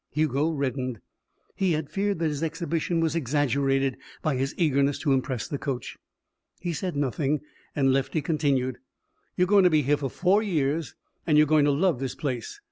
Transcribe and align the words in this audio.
Hugo 0.09 0.49
reddened. 0.49 0.97
He 1.55 1.73
had 1.73 1.91
feared 1.91 2.17
that 2.17 2.29
his 2.29 2.41
exhibition 2.41 3.01
was 3.01 3.15
exaggerated 3.15 3.97
by 4.23 4.35
his 4.35 4.55
eagerness 4.57 4.97
to 4.97 5.13
impress 5.13 5.47
the 5.47 5.59
coach. 5.59 5.95
He 6.59 6.73
said 6.73 6.95
nothing 6.95 7.41
and 7.75 7.93
Lefty 7.93 8.23
continued: 8.23 8.79
"You're 9.37 9.45
going 9.45 9.63
to 9.65 9.69
be 9.69 9.83
here 9.83 9.97
for 9.97 10.09
four 10.09 10.41
years 10.41 10.95
and 11.27 11.37
you're 11.37 11.45
going 11.45 11.65
to 11.65 11.71
love 11.71 11.99
this 11.99 12.15
place. 12.15 12.59